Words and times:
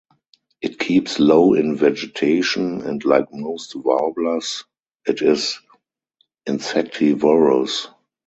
It 0.63 0.79
keeps 0.79 1.19
low 1.19 1.53
in 1.53 1.75
vegetation, 1.75 2.81
and, 2.81 3.05
like 3.05 3.27
most 3.31 3.75
warblers, 3.75 4.63
it 5.05 5.21
is 5.21 5.59
insectivorous. 6.47 7.87